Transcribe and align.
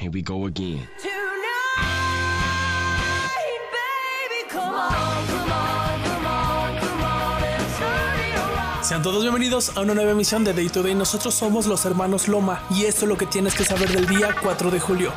Here 0.00 0.10
we 0.10 0.22
go 0.22 0.46
again. 0.46 0.88
Sean 8.82 9.02
todos 9.02 9.22
bienvenidos 9.22 9.76
a 9.76 9.82
una 9.82 9.92
nueva 9.92 10.12
emisión 10.12 10.42
de 10.42 10.54
Day 10.54 10.70
to 10.70 10.82
Day. 10.82 10.94
Nosotros 10.94 11.34
somos 11.34 11.66
los 11.66 11.84
hermanos 11.84 12.28
Loma 12.28 12.62
y 12.70 12.86
esto 12.86 13.04
es 13.04 13.08
lo 13.10 13.18
que 13.18 13.26
tienes 13.26 13.54
que 13.54 13.64
saber 13.64 13.90
del 13.90 14.06
día 14.06 14.34
4 14.42 14.70
de 14.70 14.80
julio. 14.80 15.12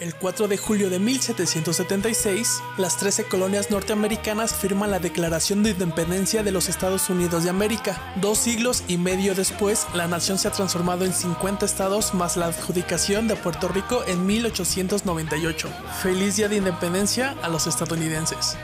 El 0.00 0.12
4 0.16 0.48
de 0.48 0.56
julio 0.56 0.90
de 0.90 0.98
1776, 0.98 2.60
las 2.78 2.96
13 2.96 3.26
colonias 3.26 3.70
norteamericanas 3.70 4.52
firman 4.52 4.90
la 4.90 4.98
Declaración 4.98 5.62
de 5.62 5.70
Independencia 5.70 6.42
de 6.42 6.50
los 6.50 6.68
Estados 6.68 7.08
Unidos 7.10 7.44
de 7.44 7.50
América. 7.50 8.12
Dos 8.16 8.38
siglos 8.38 8.82
y 8.88 8.98
medio 8.98 9.36
después, 9.36 9.86
la 9.94 10.08
nación 10.08 10.38
se 10.38 10.48
ha 10.48 10.50
transformado 10.50 11.04
en 11.04 11.12
50 11.12 11.64
estados 11.64 12.12
más 12.12 12.36
la 12.36 12.46
adjudicación 12.46 13.28
de 13.28 13.36
Puerto 13.36 13.68
Rico 13.68 14.02
en 14.08 14.26
1898. 14.26 15.68
Feliz 16.02 16.34
Día 16.34 16.48
de 16.48 16.56
Independencia 16.56 17.36
a 17.40 17.48
los 17.48 17.68
estadounidenses. 17.68 18.56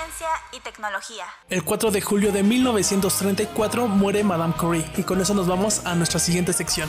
Ciencia 0.00 0.28
y 0.52 0.60
tecnología. 0.60 1.26
El 1.50 1.62
4 1.62 1.90
de 1.90 2.00
julio 2.00 2.32
de 2.32 2.42
1934 2.42 3.86
muere 3.86 4.24
Madame 4.24 4.54
Curie 4.54 4.90
y 4.96 5.02
con 5.02 5.20
eso 5.20 5.34
nos 5.34 5.46
vamos 5.46 5.84
a 5.84 5.94
nuestra 5.94 6.18
siguiente 6.18 6.54
sección. 6.54 6.88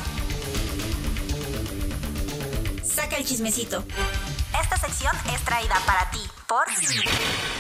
Saca 2.86 3.18
el 3.18 3.26
chismecito. 3.26 3.84
Esta 4.62 4.78
sección 4.78 5.14
es 5.34 5.44
traída 5.44 5.76
para 5.86 6.10
ti 6.12 6.22
por 6.48 6.66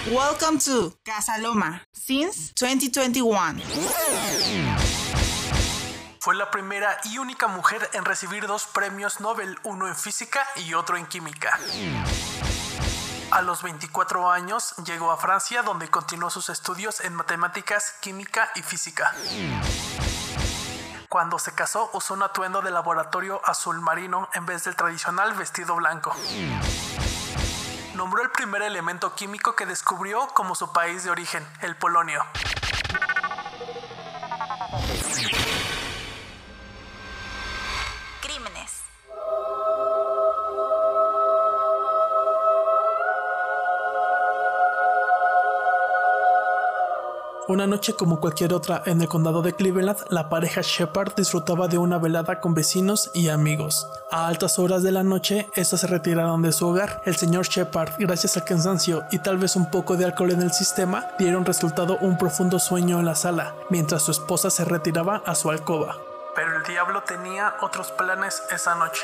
Welcome 0.09 0.59
to 0.59 0.95
Casa 1.03 1.37
Loma 1.39 1.83
since 1.91 2.53
2021. 2.57 3.61
Fue 6.21 6.35
la 6.35 6.49
primera 6.49 6.98
y 7.11 7.17
única 7.17 7.48
mujer 7.48 7.89
en 7.93 8.05
recibir 8.05 8.48
dos 8.48 8.67
premios 8.67 9.20
Nobel, 9.20 9.57
uno 9.63 9.89
en 9.89 9.98
física 9.98 10.45
y 10.55 10.76
otro 10.76 10.95
en 10.95 11.07
química. 11.07 11.59
A 13.32 13.41
los 13.41 13.63
24 13.63 14.29
años 14.29 14.76
llegó 14.84 15.10
a 15.10 15.18
Francia 15.18 15.63
donde 15.63 15.90
continuó 15.90 16.29
sus 16.29 16.49
estudios 16.49 16.99
en 16.99 17.15
matemáticas, 17.15 17.96
química 18.01 18.51
y 18.55 18.62
física. 18.62 19.13
Cuando 21.07 21.40
se 21.40 21.54
casó 21.54 21.90
usó 21.93 22.13
un 22.13 22.23
atuendo 22.23 22.62
de 22.62 22.71
laboratorio 22.71 23.41
azul 23.46 23.79
marino 23.79 24.27
en 24.34 24.46
vez 24.46 24.65
del 24.65 24.76
tradicional 24.76 25.34
vestido 25.34 25.76
blanco. 25.76 26.13
Nombró 27.96 28.21
el 28.21 28.32
primer 28.32 28.63
elemento 28.63 29.15
químico 29.15 29.55
que 29.55 29.66
descubrió 29.66 30.27
como 30.34 30.54
su 30.54 30.73
país 30.73 31.05
de 31.05 31.12
origen, 31.12 31.48
el 31.62 31.77
polonio. 31.77 32.26
Una 47.47 47.65
noche 47.65 47.95
como 47.95 48.20
cualquier 48.20 48.53
otra 48.53 48.84
en 48.85 49.01
el 49.01 49.07
condado 49.07 49.41
de 49.41 49.53
Cleveland, 49.53 49.97
la 50.09 50.29
pareja 50.29 50.61
Shepard 50.61 51.15
disfrutaba 51.15 51.67
de 51.67 51.79
una 51.79 51.98
velada 51.98 52.39
con 52.39 52.53
vecinos 52.53 53.09
y 53.15 53.29
amigos. 53.29 53.87
A 54.11 54.27
altas 54.27 54.59
horas 54.59 54.83
de 54.83 54.91
la 54.91 55.03
noche, 55.03 55.49
estos 55.55 55.79
se 55.81 55.87
retiraron 55.87 56.43
de 56.43 56.51
su 56.51 56.67
hogar. 56.67 57.01
El 57.03 57.15
señor 57.15 57.48
Shepard, 57.48 57.93
gracias 57.98 58.37
al 58.37 58.45
cansancio 58.45 59.03
y 59.11 59.20
tal 59.20 59.39
vez 59.39 59.55
un 59.55 59.71
poco 59.71 59.98
de 59.98 60.05
alcohol 60.05 60.31
en 60.31 60.43
el 60.43 60.53
sistema, 60.53 61.07
dieron 61.17 61.43
resultado 61.43 61.98
un 62.01 62.15
profundo 62.17 62.59
sueño 62.59 62.99
en 62.99 63.05
la 63.05 63.15
sala, 63.15 63.55
mientras 63.70 64.03
su 64.03 64.11
esposa 64.11 64.51
se 64.51 64.63
retiraba 64.63 65.23
a 65.25 65.33
su 65.33 65.50
alcoba. 65.50 65.97
Pero 66.35 66.57
el 66.57 66.63
diablo 66.63 67.01
tenía 67.03 67.55
otros 67.61 67.91
planes 67.91 68.43
esa 68.51 68.75
noche. 68.75 69.01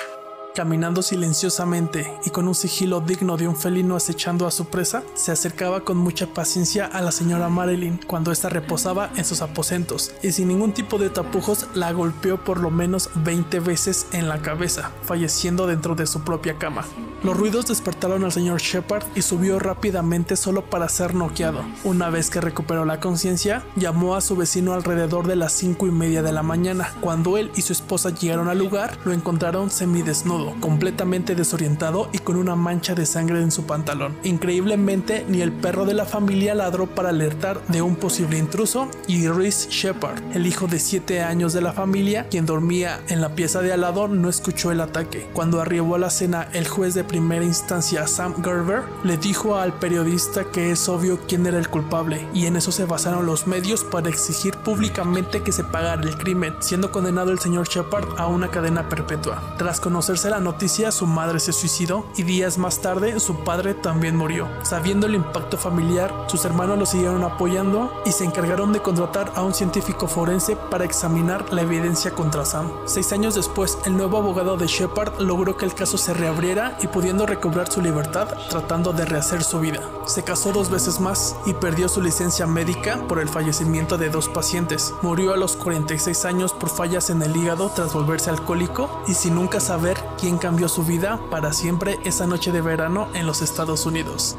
Caminando 0.58 1.04
silenciosamente 1.04 2.12
y 2.26 2.32
con 2.32 2.48
un 2.48 2.56
sigilo 2.56 3.00
digno 3.00 3.38
de 3.38 3.48
un 3.48 3.56
felino 3.56 3.96
acechando 3.96 4.48
a 4.48 4.52
su 4.52 4.66
presa, 4.66 5.04
se 5.14 5.32
acercaba 5.32 5.82
con 5.82 5.98
mucha 5.98 6.26
paciencia 6.34 6.88
a 6.88 7.04
la 7.04 7.12
señora 7.12 7.48
Marilyn 7.48 8.00
cuando 8.08 8.32
ésta 8.32 8.50
reposaba 8.50 9.12
en 9.18 9.24
sus 9.24 9.44
aposentos 9.44 10.14
y 10.24 10.32
sin 10.32 10.48
ningún 10.48 10.74
tipo 10.74 10.98
de 10.98 11.12
tapujos 11.12 11.68
la 11.76 11.92
golpeó 11.92 12.44
por 12.44 12.60
lo 12.60 12.72
menos 12.72 13.12
20 13.24 13.60
veces 13.60 14.08
en 14.14 14.28
la 14.28 14.42
cabeza, 14.42 14.90
falleciendo 15.04 15.68
dentro 15.68 15.94
de 15.94 16.08
su 16.08 16.22
propia 16.22 16.58
cama. 16.58 16.86
Los 17.24 17.36
ruidos 17.36 17.68
despertaron 17.68 18.24
al 18.24 18.32
señor 18.32 18.62
Shepard 18.62 19.04
y 19.16 19.24
subió 19.24 19.58
rápidamente 19.58 20.36
solo 20.36 20.64
para 20.70 20.88
ser 20.88 21.16
noqueado. 21.16 21.64
Una 21.84 22.10
vez 22.10 22.30
que 22.30 22.42
recuperó 22.42 22.86
la 22.86 23.00
conciencia, 23.00 23.64
llamó 23.76 24.16
a 24.16 24.22
su 24.22 24.36
vecino 24.36 24.74
alrededor 24.74 25.26
de 25.26 25.36
las 25.36 25.52
cinco 25.54 25.88
y 25.88 25.92
media 25.92 26.22
de 26.22 26.32
la 26.32 26.44
mañana. 26.44 26.94
Cuando 27.02 27.38
él 27.38 27.52
y 27.56 27.64
su 27.64 27.74
esposa 27.74 28.12
llegaron 28.12 28.50
al 28.50 28.60
lugar, 28.60 29.00
lo 29.04 29.14
encontraron 29.14 29.72
semidesnudo, 29.72 30.47
completamente 30.60 31.36
desorientado 31.36 32.10
y 32.12 32.20
con 32.20 32.38
una 32.38 32.56
mancha 32.56 32.96
de 32.96 33.06
sangre 33.06 33.42
en 33.42 33.52
su 33.52 33.66
pantalón. 33.66 34.16
Increíblemente, 34.24 35.26
ni 35.28 35.42
el 35.42 35.52
perro 35.52 35.86
de 35.86 35.94
la 35.94 36.06
familia 36.06 36.56
ladró 36.56 36.88
para 36.88 37.10
alertar 37.10 37.62
de 37.68 37.82
un 37.82 37.96
posible 37.96 38.38
intruso 38.38 38.90
y 39.08 39.28
Reese 39.28 39.70
Shepard, 39.70 40.22
el 40.34 40.46
hijo 40.48 40.68
de 40.68 40.80
7 40.80 41.22
años 41.22 41.54
de 41.54 41.62
la 41.62 41.74
familia, 41.74 42.28
quien 42.30 42.46
dormía 42.46 43.00
en 43.10 43.22
la 43.22 43.36
pieza 43.36 43.62
de 43.62 43.74
al 43.74 43.82
lado, 43.82 44.08
no 44.08 44.30
escuchó 44.30 44.72
el 44.72 44.82
ataque. 44.82 45.28
Cuando 45.34 45.62
arribó 45.62 45.96
a 45.96 46.00
la 46.00 46.10
cena, 46.10 46.48
el 46.54 46.68
juez 46.68 46.94
de 46.94 47.04
primera 47.04 47.44
instancia, 47.44 48.08
Sam 48.08 48.44
Gerber, 48.44 48.84
le 49.04 49.18
dijo 49.18 49.58
al 49.58 49.74
periodista 49.74 50.46
que 50.46 50.72
es 50.72 50.88
obvio 50.90 51.20
quién 51.28 51.46
era 51.46 51.58
el 51.58 51.70
culpable 51.70 52.28
y 52.34 52.46
en 52.46 52.56
eso 52.56 52.72
se 52.72 52.86
basaron 52.86 53.26
los 53.26 53.48
medios 53.48 53.84
para 53.84 54.10
exigir 54.10 54.56
públicamente 54.58 55.42
que 55.42 55.52
se 55.52 55.64
pagara 55.64 56.02
el 56.04 56.18
crimen, 56.18 56.56
siendo 56.60 56.92
condenado 56.92 57.32
el 57.32 57.40
señor 57.40 57.68
Shepard 57.68 58.20
a 58.20 58.28
una 58.28 58.50
cadena 58.50 58.90
perpetua. 58.90 59.56
Tras 59.58 59.80
conocerse 59.80 60.30
la 60.30 60.37
noticia, 60.40 60.92
su 60.92 61.06
madre 61.06 61.40
se 61.40 61.54
suicidó 61.54 62.06
y 62.16 62.24
días 62.24 62.58
más 62.58 62.80
tarde 62.80 63.20
su 63.20 63.44
padre 63.44 63.74
también 63.74 64.16
murió. 64.16 64.48
Sabiendo 64.64 65.08
el 65.08 65.16
impacto 65.16 65.58
familiar, 65.58 66.26
sus 66.28 66.46
hermanos 66.46 66.78
lo 66.78 66.86
siguieron 66.86 67.24
apoyando 67.24 68.02
y 68.06 68.12
se 68.12 68.26
encargaron 68.26 68.74
de 68.74 68.82
contratar 68.82 69.32
a 69.36 69.44
un 69.44 69.54
científico 69.54 70.08
forense 70.08 70.56
para 70.56 70.86
examinar 70.86 71.54
la 71.54 71.62
evidencia 71.62 72.12
contra 72.12 72.46
Sam. 72.46 72.72
Seis 72.86 73.12
años 73.14 73.36
después, 73.36 73.78
el 73.86 73.96
nuevo 73.96 74.18
abogado 74.18 74.58
de 74.58 74.68
Shepard 74.68 75.20
logró 75.20 75.58
que 75.58 75.66
el 75.66 75.74
caso 75.74 75.98
se 75.98 76.14
reabriera 76.14 76.78
y 76.82 76.88
pudiendo 76.88 77.26
recobrar 77.26 77.72
su 77.72 77.82
libertad 77.82 78.28
tratando 78.50 78.94
de 78.94 79.06
rehacer 79.06 79.44
su 79.44 79.60
vida. 79.60 79.82
Se 80.06 80.24
casó 80.24 80.52
dos 80.52 80.70
veces 80.70 81.00
más 81.00 81.36
y 81.46 81.54
perdió 81.54 81.90
su 81.90 82.02
licencia 82.02 82.46
médica 82.48 82.98
por 83.08 83.20
el 83.20 83.30
fallecimiento 83.30 83.98
de 83.98 84.10
dos 84.10 84.28
pacientes. 84.28 84.94
Murió 85.02 85.34
a 85.34 85.38
los 85.38 85.56
46 85.56 86.26
años 86.26 86.54
por 86.54 86.70
fallas 86.70 87.10
en 87.10 87.22
el 87.22 87.36
hígado 87.36 87.72
tras 87.74 87.94
volverse 87.94 88.30
alcohólico 88.30 88.90
y 89.08 89.14
sin 89.14 89.36
nunca 89.36 89.60
saber 89.60 89.98
quién 90.20 90.27
cambió 90.36 90.68
su 90.68 90.84
vida 90.84 91.18
para 91.32 91.54
siempre 91.54 91.98
esa 92.04 92.28
noche 92.28 92.52
de 92.52 92.60
verano 92.60 93.10
en 93.14 93.26
los 93.26 93.42
Estados 93.42 93.86
Unidos. 93.86 94.36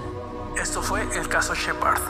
Esto 0.60 0.82
fue 0.82 1.00
el 1.16 1.26
caso 1.28 1.54
Shepard. 1.54 2.03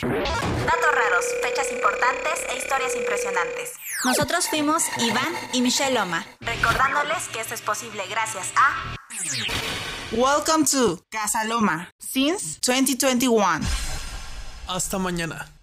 Datos 0.00 0.92
raros, 0.94 1.24
fechas 1.42 1.70
importantes 1.70 2.40
e 2.48 2.56
historias 2.56 2.96
impresionantes. 2.96 3.72
Nosotros 4.04 4.48
fuimos 4.48 4.84
Iván 4.98 5.34
y 5.52 5.60
Michelle 5.60 5.92
Loma, 5.92 6.24
recordándoles 6.40 7.28
que 7.28 7.40
esto 7.40 7.52
es 7.52 7.60
posible 7.60 8.02
gracias 8.08 8.46
a 8.56 8.96
Welcome 10.12 10.64
to 10.64 10.98
Casa 11.10 11.44
Loma 11.44 11.90
since 11.98 12.58
2021. 12.60 13.60
Hasta 14.68 14.98
mañana. 14.98 15.55